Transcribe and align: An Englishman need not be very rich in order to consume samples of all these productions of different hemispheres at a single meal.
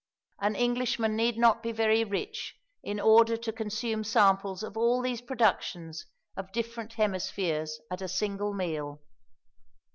An 0.39 0.55
Englishman 0.55 1.15
need 1.15 1.37
not 1.37 1.61
be 1.61 1.71
very 1.71 2.03
rich 2.03 2.57
in 2.81 2.99
order 2.99 3.37
to 3.37 3.53
consume 3.53 4.03
samples 4.03 4.63
of 4.63 4.75
all 4.75 4.99
these 4.99 5.21
productions 5.21 6.07
of 6.35 6.51
different 6.51 6.93
hemispheres 6.93 7.79
at 7.91 8.01
a 8.01 8.07
single 8.07 8.51
meal. 8.51 9.03